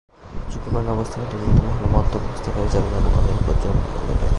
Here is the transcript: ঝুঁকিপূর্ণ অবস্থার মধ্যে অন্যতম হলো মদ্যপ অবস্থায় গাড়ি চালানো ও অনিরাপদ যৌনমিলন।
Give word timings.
ঝুঁকিপূর্ণ 0.51 0.87
অবস্থার 0.95 1.19
মধ্যে 1.21 1.37
অন্যতম 1.37 1.67
হলো 1.73 1.87
মদ্যপ 1.93 2.23
অবস্থায় 2.29 2.53
গাড়ি 2.55 2.69
চালানো 2.73 3.09
ও 3.09 3.17
অনিরাপদ 3.19 3.57
যৌনমিলন। 3.63 4.19